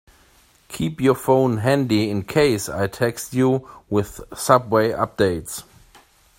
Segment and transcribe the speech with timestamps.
[0.67, 5.61] Keep your phone handy in case I text you with subway updates.